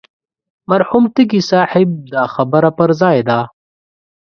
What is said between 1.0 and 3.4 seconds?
تږي صاحب دا خبره پر ځای ده.